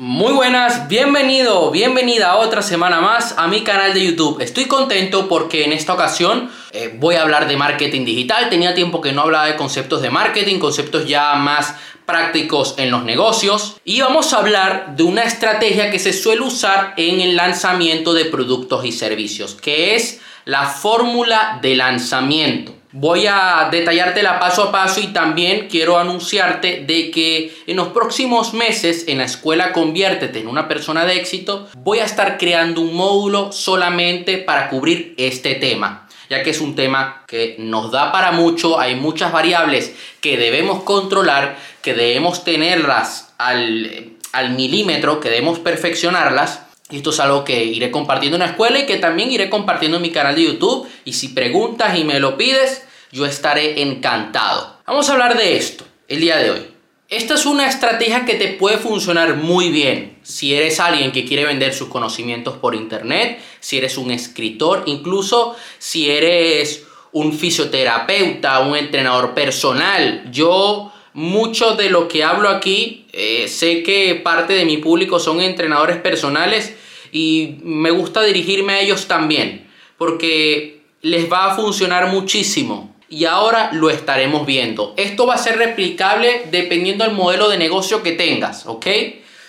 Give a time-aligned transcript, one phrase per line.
[0.00, 4.40] Muy buenas, bienvenido, bienvenida a otra semana más a mi canal de YouTube.
[4.40, 8.48] Estoy contento porque en esta ocasión eh, voy a hablar de marketing digital.
[8.48, 11.74] Tenía tiempo que no hablaba de conceptos de marketing, conceptos ya más
[12.06, 13.80] prácticos en los negocios.
[13.84, 18.26] Y vamos a hablar de una estrategia que se suele usar en el lanzamiento de
[18.26, 22.77] productos y servicios, que es la fórmula de lanzamiento.
[22.92, 28.54] Voy a detallártela paso a paso y también quiero anunciarte de que en los próximos
[28.54, 32.94] meses en la escuela Conviértete en una persona de éxito voy a estar creando un
[32.94, 38.32] módulo solamente para cubrir este tema ya que es un tema que nos da para
[38.32, 45.58] mucho, hay muchas variables que debemos controlar, que debemos tenerlas al, al milímetro, que debemos
[45.58, 49.98] perfeccionarlas esto es algo que iré compartiendo en la escuela y que también iré compartiendo
[49.98, 50.88] en mi canal de YouTube.
[51.04, 54.78] Y si preguntas y me lo pides, yo estaré encantado.
[54.86, 56.66] Vamos a hablar de esto el día de hoy.
[57.10, 61.46] Esta es una estrategia que te puede funcionar muy bien si eres alguien que quiere
[61.46, 68.76] vender sus conocimientos por internet, si eres un escritor, incluso si eres un fisioterapeuta, un
[68.76, 70.30] entrenador personal.
[70.30, 75.40] Yo mucho de lo que hablo aquí, eh, sé que parte de mi público son
[75.40, 76.74] entrenadores personales
[77.12, 82.94] y me gusta dirigirme a ellos también, porque les va a funcionar muchísimo.
[83.10, 84.92] Y ahora lo estaremos viendo.
[84.98, 88.86] Esto va a ser replicable dependiendo del modelo de negocio que tengas, ¿ok?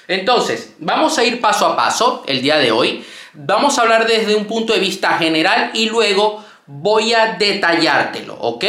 [0.08, 3.04] Entonces, vamos a ir paso a paso el día de hoy.
[3.34, 8.64] Vamos a hablar desde un punto de vista general y luego voy a detallártelo, ¿ok?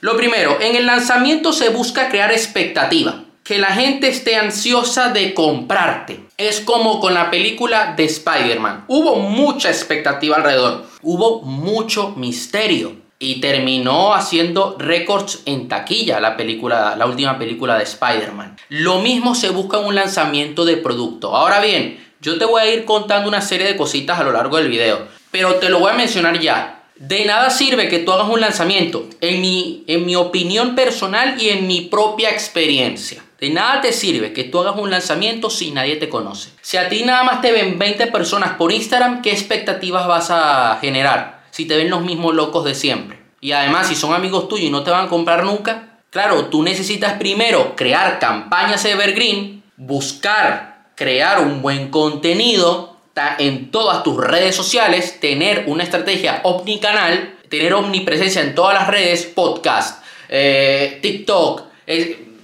[0.00, 3.19] Lo primero, en el lanzamiento se busca crear expectativa,
[3.50, 6.20] que la gente esté ansiosa de comprarte.
[6.36, 8.84] Es como con la película de Spider-Man.
[8.86, 16.94] Hubo mucha expectativa alrededor, hubo mucho misterio y terminó haciendo récords en taquilla la película,
[16.94, 18.56] la última película de Spider-Man.
[18.68, 21.34] Lo mismo se busca en un lanzamiento de producto.
[21.34, 24.58] Ahora bien, yo te voy a ir contando una serie de cositas a lo largo
[24.58, 26.84] del video, pero te lo voy a mencionar ya.
[26.94, 31.48] De nada sirve que tú hagas un lanzamiento, en mi, en mi opinión personal y
[31.48, 33.24] en mi propia experiencia.
[33.40, 36.50] De nada te sirve que tú hagas un lanzamiento si nadie te conoce.
[36.60, 40.78] Si a ti nada más te ven 20 personas por Instagram, ¿qué expectativas vas a
[40.80, 41.44] generar?
[41.50, 43.18] Si te ven los mismos locos de siempre.
[43.40, 46.62] Y además, si son amigos tuyos y no te van a comprar nunca, claro, tú
[46.62, 52.90] necesitas primero crear campañas evergreen, buscar crear un buen contenido,
[53.38, 59.24] en todas tus redes sociales, tener una estrategia omnicanal, tener omnipresencia en todas las redes,
[59.26, 61.64] podcast, eh, TikTok,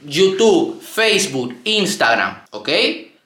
[0.07, 2.69] YouTube, Facebook, Instagram, ¿ok?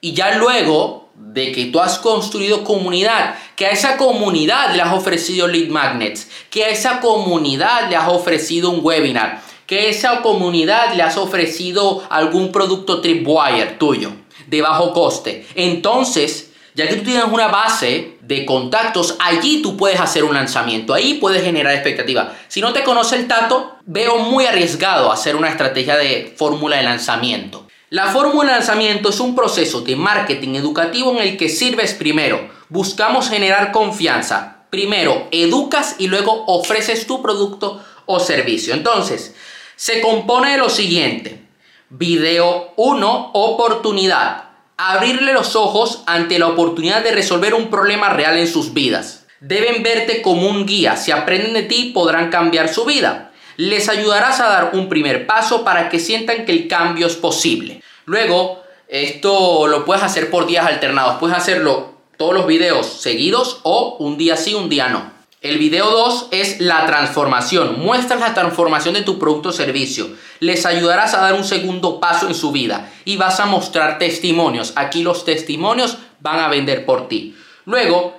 [0.01, 4.93] Y ya luego de que tú has construido comunidad, que a esa comunidad le has
[4.93, 10.21] ofrecido lead magnets, que a esa comunidad le has ofrecido un webinar, que a esa
[10.21, 14.11] comunidad le has ofrecido algún producto tripwire tuyo
[14.47, 15.45] de bajo coste.
[15.55, 20.93] Entonces, ya que tú tienes una base de contactos, allí tú puedes hacer un lanzamiento,
[20.93, 22.33] ahí puedes generar expectativa.
[22.47, 26.83] Si no te conoce el tato, veo muy arriesgado hacer una estrategia de fórmula de
[26.83, 27.67] lanzamiento.
[27.89, 32.49] La fórmula de lanzamiento es un proceso de marketing educativo en el que sirves primero.
[32.69, 34.65] Buscamos generar confianza.
[34.69, 38.73] Primero educas y luego ofreces tu producto o servicio.
[38.73, 39.35] Entonces,
[39.75, 41.45] se compone de lo siguiente.
[41.89, 44.50] Video 1, oportunidad
[44.89, 49.25] abrirle los ojos ante la oportunidad de resolver un problema real en sus vidas.
[49.39, 50.97] Deben verte como un guía.
[50.97, 53.31] Si aprenden de ti, podrán cambiar su vida.
[53.57, 57.83] Les ayudarás a dar un primer paso para que sientan que el cambio es posible.
[58.05, 61.17] Luego, esto lo puedes hacer por días alternados.
[61.19, 65.20] Puedes hacerlo todos los videos seguidos o un día sí, un día no.
[65.41, 67.79] El video 2 es la transformación.
[67.79, 70.07] Muestras la transformación de tu producto o servicio.
[70.39, 74.71] Les ayudarás a dar un segundo paso en su vida y vas a mostrar testimonios.
[74.75, 77.35] Aquí los testimonios van a vender por ti.
[77.65, 78.15] Luego,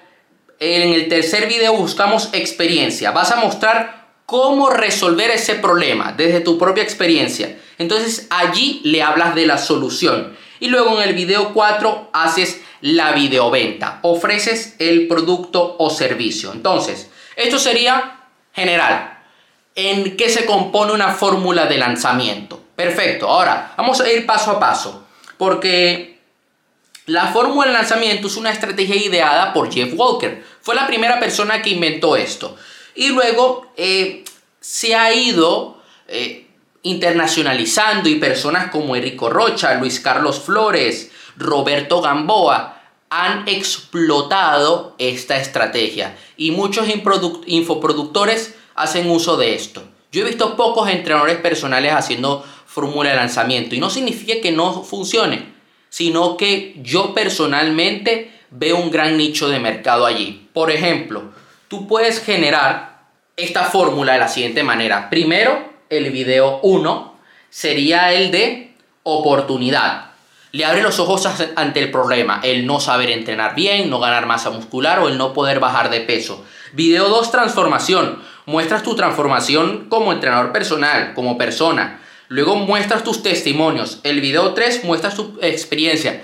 [0.59, 3.12] en el tercer video buscamos experiencia.
[3.12, 7.56] Vas a mostrar cómo resolver ese problema desde tu propia experiencia.
[7.78, 10.37] Entonces allí le hablas de la solución.
[10.59, 14.00] Y luego en el video 4 haces la videoventa.
[14.02, 16.52] Ofreces el producto o servicio.
[16.52, 18.20] Entonces, esto sería
[18.52, 19.19] general.
[19.75, 22.62] ¿En qué se compone una fórmula de lanzamiento?
[22.76, 23.29] Perfecto.
[23.29, 25.06] Ahora, vamos a ir paso a paso.
[25.38, 26.19] Porque
[27.06, 30.44] la fórmula de lanzamiento es una estrategia ideada por Jeff Walker.
[30.61, 32.56] Fue la primera persona que inventó esto.
[32.94, 34.25] Y luego eh,
[34.61, 36.46] se ha ido eh,
[36.82, 42.79] internacionalizando y personas como Enrico Rocha, Luis Carlos Flores, Roberto Gamboa
[43.14, 46.89] han explotado esta estrategia y muchos
[47.47, 49.83] infoproductores hacen uso de esto.
[50.11, 54.83] Yo he visto pocos entrenadores personales haciendo fórmula de lanzamiento y no significa que no
[54.83, 55.53] funcione.
[55.89, 60.49] sino que yo personalmente veo un gran nicho de mercado allí.
[60.55, 61.35] Por ejemplo,
[61.69, 63.03] tú puedes generar
[63.37, 65.11] esta fórmula de la siguiente manera.
[65.11, 67.15] Primero, el video 1
[67.50, 70.12] sería el de oportunidad.
[70.52, 71.26] Le abre los ojos
[71.56, 75.32] ante el problema, el no saber entrenar bien, no ganar masa muscular o el no
[75.32, 76.44] poder bajar de peso.
[76.75, 78.19] Video 2, transformación.
[78.44, 82.02] Muestras tu transformación como entrenador personal, como persona.
[82.28, 84.00] Luego muestras tus testimonios.
[84.02, 86.22] El video 3 muestras tu experiencia.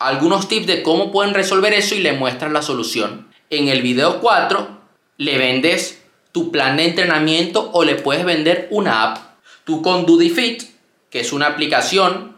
[0.00, 3.28] Algunos tips de cómo pueden resolver eso y le muestras la solución.
[3.48, 4.68] En el video 4
[5.18, 6.02] le vendes
[6.32, 9.18] tu plan de entrenamiento o le puedes vender una app.
[9.62, 10.64] Tú con DudiFit,
[11.10, 12.37] que es una aplicación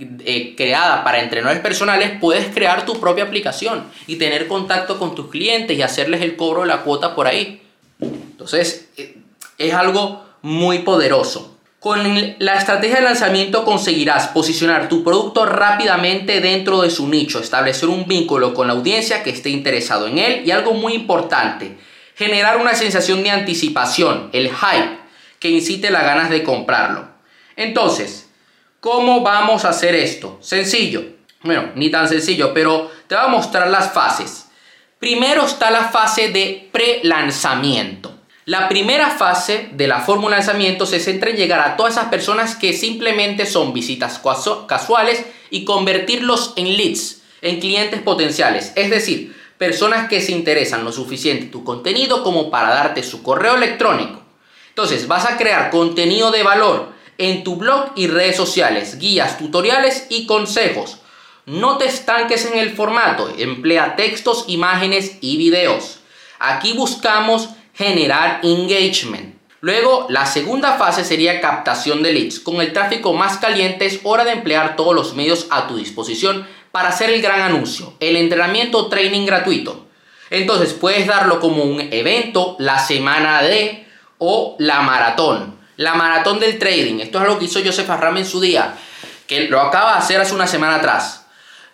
[0.00, 5.28] eh, creada para entrenadores personales, puedes crear tu propia aplicación y tener contacto con tus
[5.28, 7.62] clientes y hacerles el cobro de la cuota por ahí.
[8.00, 9.16] Entonces, eh,
[9.58, 11.58] es algo muy poderoso.
[11.80, 17.88] Con la estrategia de lanzamiento conseguirás posicionar tu producto rápidamente dentro de su nicho, establecer
[17.88, 21.76] un vínculo con la audiencia que esté interesado en él y algo muy importante,
[22.14, 24.98] generar una sensación de anticipación, el hype,
[25.38, 27.08] que incite las ganas de comprarlo.
[27.56, 28.27] Entonces,
[28.80, 30.38] ¿Cómo vamos a hacer esto?
[30.40, 31.02] Sencillo.
[31.42, 34.46] Bueno, ni tan sencillo, pero te voy a mostrar las fases.
[35.00, 38.12] Primero está la fase de pre-lanzamiento.
[38.44, 42.06] La primera fase de la fórmula de lanzamiento se centra en llegar a todas esas
[42.06, 44.20] personas que simplemente son visitas
[44.68, 48.72] casuales y convertirlos en leads, en clientes potenciales.
[48.76, 53.24] Es decir, personas que se interesan lo suficiente en tu contenido como para darte su
[53.24, 54.22] correo electrónico.
[54.68, 60.06] Entonces vas a crear contenido de valor en tu blog y redes sociales, guías, tutoriales
[60.08, 60.98] y consejos.
[61.46, 66.00] No te estanques en el formato, emplea textos, imágenes y videos.
[66.38, 69.36] Aquí buscamos generar engagement.
[69.60, 72.38] Luego, la segunda fase sería captación de leads.
[72.38, 76.46] Con el tráfico más caliente es hora de emplear todos los medios a tu disposición
[76.70, 79.86] para hacer el gran anuncio, el entrenamiento training gratuito.
[80.30, 83.86] Entonces puedes darlo como un evento, la semana de
[84.18, 85.57] o la maratón.
[85.78, 86.98] La maratón del trading.
[86.98, 88.74] Esto es algo que hizo Joseph Arram en su día,
[89.28, 91.24] que lo acaba de hacer hace una semana atrás.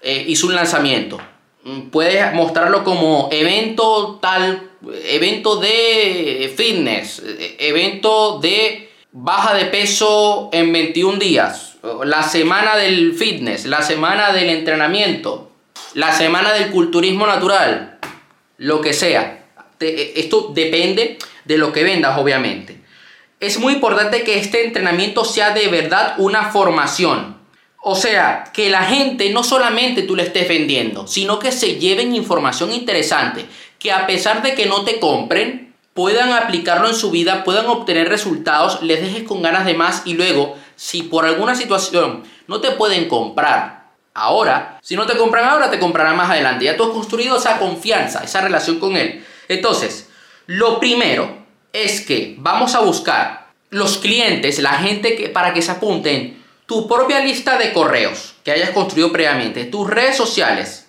[0.03, 1.19] Eh, hizo un lanzamiento.
[1.63, 4.73] Mm, puedes mostrarlo como evento tal,
[5.07, 13.15] evento de fitness, eh, evento de baja de peso en 21 días, la semana del
[13.15, 15.51] fitness, la semana del entrenamiento,
[15.95, 17.99] la semana del culturismo natural,
[18.59, 19.47] lo que sea.
[19.81, 21.17] Esto depende
[21.47, 22.74] de lo que vendas, obviamente
[23.47, 27.37] es muy importante que este entrenamiento sea de verdad una formación.
[27.83, 32.15] O sea, que la gente no solamente tú le estés vendiendo, sino que se lleven
[32.15, 33.45] información interesante,
[33.79, 38.09] que a pesar de que no te compren, puedan aplicarlo en su vida, puedan obtener
[38.09, 42.71] resultados, les dejes con ganas de más y luego, si por alguna situación no te
[42.71, 46.65] pueden comprar ahora, si no te compran ahora, te comprarán más adelante.
[46.65, 49.25] Ya tú has construido esa confianza, esa relación con él.
[49.49, 50.09] Entonces,
[50.47, 51.44] lo primero
[51.75, 56.87] es que vamos a buscar los clientes, la gente que, para que se apunten, tu
[56.87, 60.87] propia lista de correos que hayas construido previamente, tus redes sociales,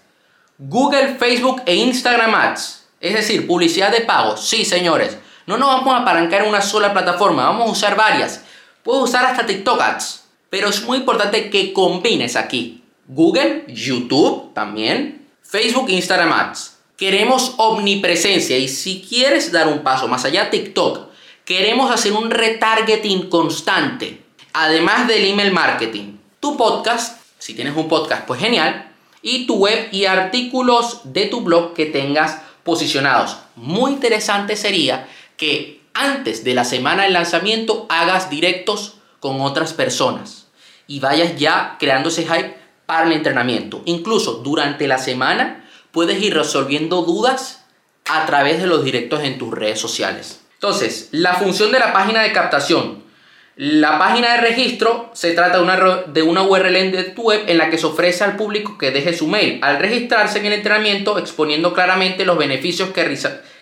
[0.60, 4.38] Google, Facebook e Instagram Ads, es decir, publicidad de pago.
[4.38, 5.18] Sí, señores,
[5.48, 8.42] no nos vamos a apalancar en una sola plataforma, vamos a usar varias.
[8.84, 15.28] Puedes usar hasta TikTok Ads, pero es muy importante que combines aquí Google, YouTube también,
[15.42, 16.75] Facebook Instagram Ads.
[16.98, 21.10] Queremos omnipresencia y si quieres dar un paso más allá TikTok,
[21.44, 24.22] queremos hacer un retargeting constante,
[24.54, 26.18] además del email marketing.
[26.40, 31.42] Tu podcast, si tienes un podcast, pues genial, y tu web y artículos de tu
[31.42, 33.38] blog que tengas posicionados.
[33.58, 40.48] Muy interesante sería que antes de la semana del lanzamiento hagas directos con otras personas
[40.88, 43.82] y vayas ya creando ese hype para el entrenamiento.
[43.84, 45.65] Incluso durante la semana
[45.96, 47.64] puedes ir resolviendo dudas
[48.10, 50.42] a través de los directos en tus redes sociales.
[50.56, 53.06] Entonces, la función de la página de captación.
[53.56, 57.58] La página de registro se trata de una, de una URL de tu web en
[57.58, 61.18] la que se ofrece al público que deje su mail al registrarse en el entrenamiento
[61.18, 63.18] exponiendo claramente los beneficios que,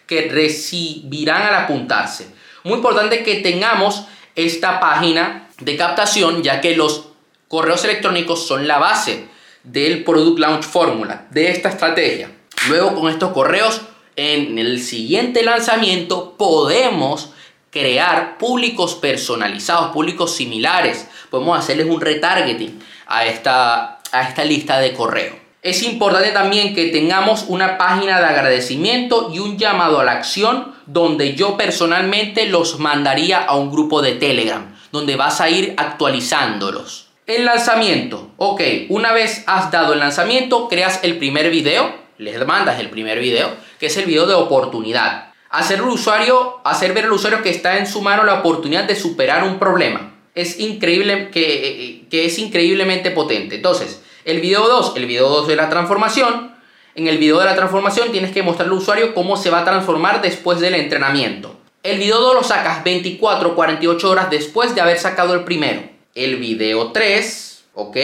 [0.08, 2.34] que recibirán al apuntarse.
[2.64, 7.10] Muy importante que tengamos esta página de captación ya que los
[7.48, 9.32] correos electrónicos son la base
[9.64, 12.32] del Product Launch Formula, de esta estrategia.
[12.68, 13.82] Luego con estos correos,
[14.16, 17.34] en el siguiente lanzamiento podemos
[17.72, 21.08] crear públicos personalizados, públicos similares.
[21.30, 25.44] Podemos hacerles un retargeting a esta, a esta lista de correo.
[25.64, 30.76] Es importante también que tengamos una página de agradecimiento y un llamado a la acción
[30.86, 37.03] donde yo personalmente los mandaría a un grupo de Telegram, donde vas a ir actualizándolos.
[37.26, 38.32] El lanzamiento.
[38.36, 43.20] Ok, una vez has dado el lanzamiento, creas el primer video, les mandas el primer
[43.20, 43.50] video,
[43.80, 45.32] que es el video de oportunidad.
[45.50, 48.98] Hacer, el usuario, hacer ver al usuario que está en su mano la oportunidad de
[48.98, 50.16] superar un problema.
[50.36, 53.56] Es increíble, que, que es increíblemente potente.
[53.56, 56.54] Entonces, el video 2, el video 2 de la transformación.
[56.96, 59.66] En el video de la transformación tienes que mostrarle al usuario cómo se va a
[59.66, 61.56] transformar después del entrenamiento.
[61.84, 65.93] El video 2 lo sacas 24 48 horas después de haber sacado el primero.
[66.16, 67.98] El video 3, ¿ok?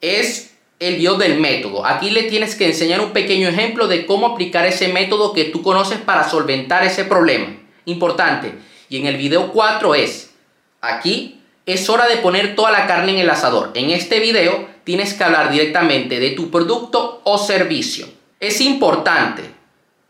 [0.00, 1.86] Es el video del método.
[1.86, 5.62] Aquí le tienes que enseñar un pequeño ejemplo de cómo aplicar ese método que tú
[5.62, 7.56] conoces para solventar ese problema.
[7.84, 8.54] Importante.
[8.88, 10.32] Y en el video 4 es,
[10.80, 13.70] aquí es hora de poner toda la carne en el asador.
[13.74, 18.08] En este video tienes que hablar directamente de tu producto o servicio.
[18.40, 19.42] Es importante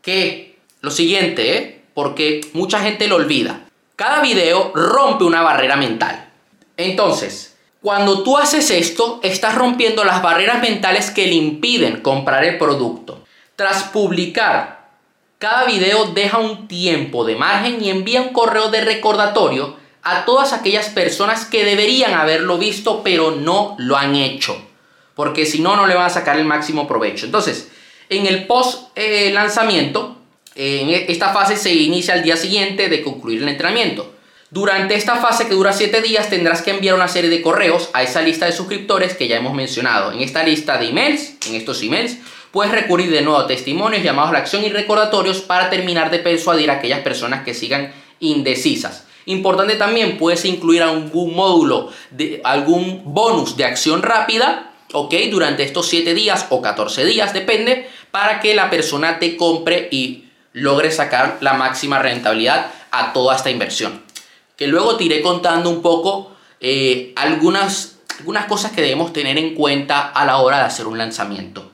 [0.01, 1.81] que lo siguiente, ¿eh?
[1.93, 3.69] porque mucha gente lo olvida.
[3.95, 6.24] Cada video rompe una barrera mental.
[6.77, 12.57] Entonces, cuando tú haces esto, estás rompiendo las barreras mentales que le impiden comprar el
[12.57, 13.23] producto.
[13.55, 14.89] Tras publicar,
[15.37, 20.51] cada video deja un tiempo de margen y envía un correo de recordatorio a todas
[20.53, 24.57] aquellas personas que deberían haberlo visto pero no lo han hecho.
[25.13, 27.25] Porque si no, no le van a sacar el máximo provecho.
[27.25, 27.69] Entonces,
[28.09, 30.17] en el post eh, lanzamiento,
[30.55, 34.14] en esta fase se inicia al día siguiente de concluir el entrenamiento.
[34.55, 38.03] Durante esta fase que dura 7 días tendrás que enviar una serie de correos a
[38.03, 40.13] esa lista de suscriptores que ya hemos mencionado.
[40.13, 42.19] En esta lista de emails, en estos emails,
[42.51, 46.19] puedes recurrir de nuevo a testimonios, llamados a la acción y recordatorios para terminar de
[46.19, 49.03] persuadir a aquellas personas que sigan indecisas.
[49.25, 55.15] Importante también, puedes incluir algún módulo, de, algún bonus de acción rápida, ¿ok?
[55.31, 60.29] Durante estos 7 días o 14 días, depende, para que la persona te compre y
[60.53, 64.04] logre sacar la máxima rentabilidad a toda esta inversión
[64.55, 69.53] que luego te iré contando un poco eh, algunas, algunas cosas que debemos tener en
[69.53, 71.71] cuenta a la hora de hacer un lanzamiento.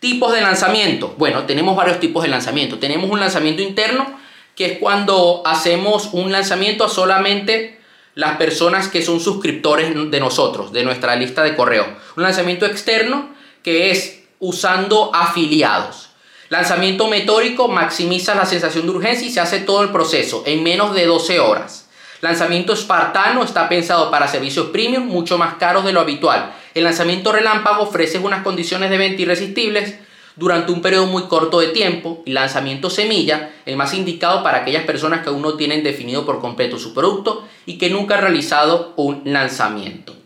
[0.00, 1.14] Tipos de lanzamiento.
[1.16, 2.78] Bueno, tenemos varios tipos de lanzamiento.
[2.78, 4.18] Tenemos un lanzamiento interno,
[4.54, 7.80] que es cuando hacemos un lanzamiento a solamente
[8.14, 11.86] las personas que son suscriptores de nosotros, de nuestra lista de correo.
[12.16, 13.30] Un lanzamiento externo,
[13.62, 16.10] que es usando afiliados.
[16.50, 20.94] Lanzamiento metódico maximiza la sensación de urgencia y se hace todo el proceso en menos
[20.94, 21.83] de 12 horas.
[22.24, 26.54] Lanzamiento espartano está pensado para servicios premium mucho más caros de lo habitual.
[26.72, 29.96] El lanzamiento relámpago ofrece unas condiciones de venta irresistibles
[30.34, 32.22] durante un periodo muy corto de tiempo.
[32.24, 36.40] Y lanzamiento semilla, el más indicado para aquellas personas que aún no tienen definido por
[36.40, 40.16] completo su producto y que nunca han realizado un lanzamiento.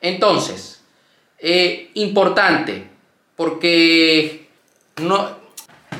[0.00, 0.84] Entonces,
[1.40, 2.86] eh, importante,
[3.34, 4.46] porque
[5.00, 5.28] no,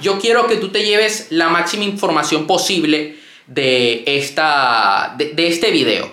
[0.00, 3.20] yo quiero que tú te lleves la máxima información posible
[3.54, 6.10] de, esta, de, este video.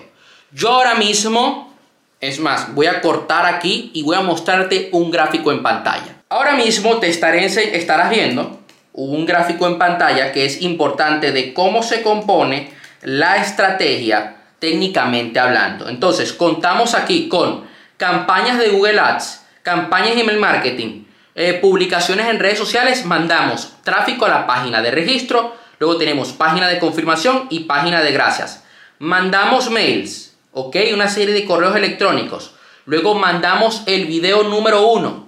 [0.52, 1.74] Yo ahora mismo,
[2.20, 6.22] es más, voy a cortar aquí y voy a mostrarte un gráfico en pantalla.
[6.28, 8.60] Ahora mismo te estaré, estarás viendo
[8.92, 15.88] un gráfico en pantalla que es importante de cómo se compone la estrategia técnicamente hablando.
[15.88, 17.64] Entonces, contamos aquí con
[17.96, 21.04] campañas de Google Ads, campañas de email marketing,
[21.34, 26.68] eh, publicaciones en redes sociales, mandamos tráfico a la página de registro, Luego tenemos página
[26.68, 28.62] de confirmación y página de gracias.
[28.98, 30.76] Mandamos mails, ¿ok?
[30.92, 32.52] Una serie de correos electrónicos.
[32.84, 35.26] Luego mandamos el video número uno.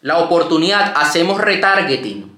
[0.00, 2.36] La oportunidad, hacemos retargeting.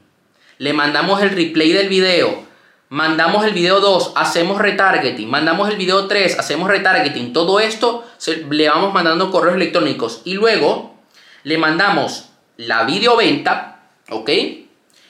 [0.59, 2.47] Le mandamos el replay del video.
[2.91, 5.29] Mandamos el video 2, hacemos retargeting.
[5.31, 7.33] Mandamos el video 3, hacemos retargeting.
[7.33, 8.05] Todo esto
[8.51, 10.21] le vamos mandando correos electrónicos.
[10.27, 10.97] Y luego
[11.45, 12.29] le mandamos
[12.59, 14.31] la videoventa, ¿ok?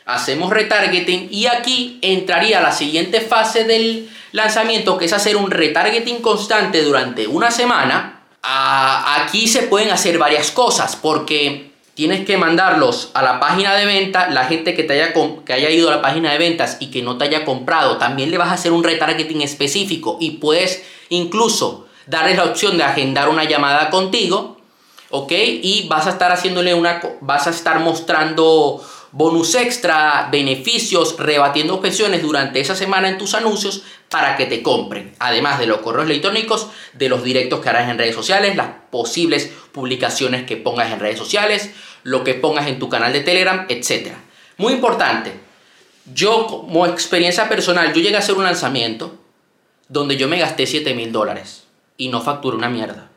[0.09, 6.23] Hacemos retargeting y aquí entraría la siguiente fase del lanzamiento que es hacer un retargeting
[6.23, 8.23] constante durante una semana.
[8.43, 14.31] aquí se pueden hacer varias cosas porque tienes que mandarlos a la página de venta,
[14.31, 15.13] la gente que, te haya,
[15.45, 18.31] que haya ido a la página de ventas y que no te haya comprado, también
[18.31, 23.29] le vas a hacer un retargeting específico y puedes incluso darles la opción de agendar
[23.29, 24.57] una llamada contigo,
[25.11, 25.33] ¿ok?
[25.33, 32.23] Y vas a estar haciéndole una, vas a estar mostrando bonus extra, beneficios, rebatiendo objeciones
[32.23, 35.15] durante esa semana en tus anuncios para que te compren.
[35.19, 39.51] Además de los correos electrónicos, de los directos que harás en redes sociales, las posibles
[39.73, 41.71] publicaciones que pongas en redes sociales,
[42.03, 44.13] lo que pongas en tu canal de Telegram, etc.
[44.57, 45.33] Muy importante,
[46.15, 49.19] yo como experiencia personal, yo llegué a hacer un lanzamiento
[49.89, 51.65] donde yo me gasté 7 mil dólares
[51.97, 53.08] y no facturé una mierda.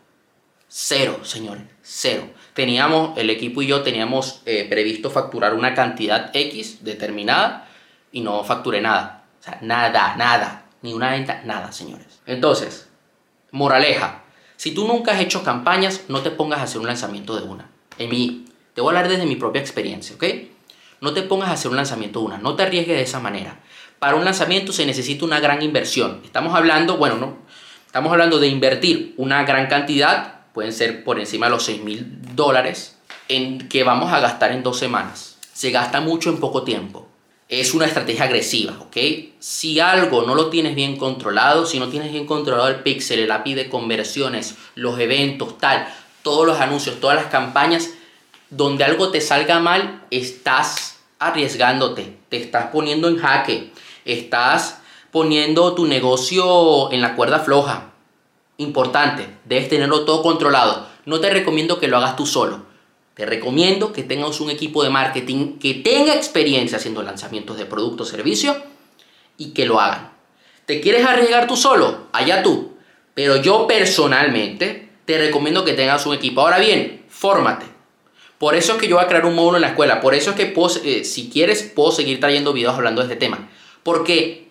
[0.73, 6.83] Cero, señores, cero teníamos, el equipo y yo teníamos eh, previsto facturar una cantidad X
[6.83, 7.67] determinada
[8.11, 9.25] y no facturé nada.
[9.39, 10.65] O sea, nada, nada.
[10.81, 12.21] Ni una venta, nada, señores.
[12.25, 12.89] Entonces,
[13.51, 14.23] moraleja.
[14.57, 17.69] Si tú nunca has hecho campañas, no te pongas a hacer un lanzamiento de una.
[17.97, 20.23] En mi, te voy a hablar desde mi propia experiencia, ¿ok?
[21.01, 23.59] No te pongas a hacer un lanzamiento de una, no te arriesgues de esa manera.
[23.99, 26.21] Para un lanzamiento se necesita una gran inversión.
[26.23, 27.37] Estamos hablando, bueno, no,
[27.87, 32.35] estamos hablando de invertir una gran cantidad, pueden ser por encima de los 6 mil
[32.35, 35.37] dólares, en que vamos a gastar en dos semanas.
[35.53, 37.07] Se gasta mucho en poco tiempo.
[37.47, 38.97] Es una estrategia agresiva, ¿ok?
[39.39, 43.31] Si algo no lo tienes bien controlado, si no tienes bien controlado el pixel, el
[43.31, 45.87] API de conversiones, los eventos, tal,
[46.23, 47.89] todos los anuncios, todas las campañas,
[48.49, 53.71] donde algo te salga mal, estás arriesgándote, te estás poniendo en jaque,
[54.05, 54.79] estás
[55.11, 57.90] poniendo tu negocio en la cuerda floja.
[58.61, 60.85] Importante, debes tenerlo todo controlado.
[61.05, 62.61] No te recomiendo que lo hagas tú solo.
[63.15, 68.09] Te recomiendo que tengas un equipo de marketing que tenga experiencia haciendo lanzamientos de productos
[68.09, 68.55] o servicios
[69.35, 70.11] y que lo hagan.
[70.67, 72.07] ¿Te quieres arriesgar tú solo?
[72.11, 72.73] Allá tú.
[73.15, 76.41] Pero yo personalmente te recomiendo que tengas un equipo.
[76.41, 77.65] Ahora bien, fórmate.
[78.37, 80.01] Por eso es que yo voy a crear un módulo en la escuela.
[80.01, 80.53] Por eso es que
[80.83, 83.49] eh, si quieres puedo seguir trayendo videos hablando de este tema.
[83.81, 84.49] Porque,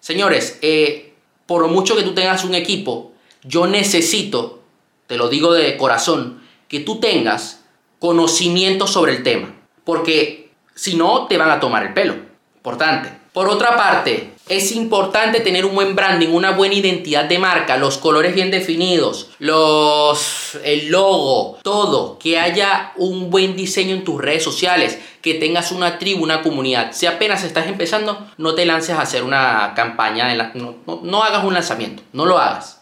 [0.00, 1.12] señores, eh,
[1.44, 3.11] por mucho que tú tengas un equipo,
[3.44, 4.62] yo necesito,
[5.06, 7.64] te lo digo de corazón, que tú tengas
[7.98, 9.54] conocimiento sobre el tema.
[9.84, 12.14] Porque si no, te van a tomar el pelo.
[12.56, 13.10] Importante.
[13.32, 17.96] Por otra parte, es importante tener un buen branding, una buena identidad de marca, los
[17.96, 24.44] colores bien definidos, los el logo, todo, que haya un buen diseño en tus redes
[24.44, 26.92] sociales, que tengas una tribu, una comunidad.
[26.92, 31.54] Si apenas estás empezando, no te lances a hacer una campaña, no, no hagas un
[31.54, 32.81] lanzamiento, no lo hagas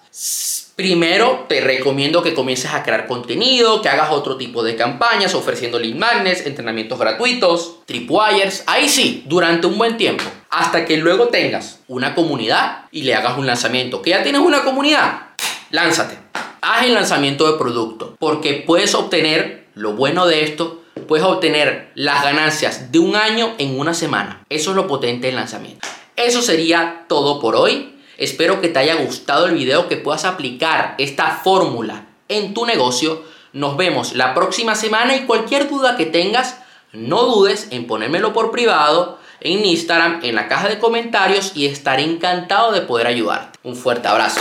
[0.77, 5.79] Primero, te recomiendo que comiences a crear contenido, que hagas otro tipo de campañas ofreciendo
[5.79, 8.65] lead magnets, entrenamientos gratuitos, tripwires.
[8.67, 10.25] Ahí sí, durante un buen tiempo.
[10.49, 14.00] Hasta que luego tengas una comunidad y le hagas un lanzamiento.
[14.00, 15.29] ¿Que ya tienes una comunidad?
[15.71, 16.19] Lánzate.
[16.62, 18.17] Haz el lanzamiento de producto.
[18.19, 23.79] Porque puedes obtener, lo bueno de esto, puedes obtener las ganancias de un año en
[23.79, 24.45] una semana.
[24.49, 25.87] Eso es lo potente del lanzamiento.
[26.17, 28.00] Eso sería todo por hoy.
[28.20, 33.24] Espero que te haya gustado el video, que puedas aplicar esta fórmula en tu negocio.
[33.54, 36.61] Nos vemos la próxima semana y cualquier duda que tengas,
[36.92, 42.02] no dudes en ponérmelo por privado en Instagram, en la caja de comentarios y estaré
[42.02, 43.59] encantado de poder ayudarte.
[43.62, 44.40] Un fuerte abrazo.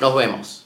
[0.00, 0.56] Nos vemos.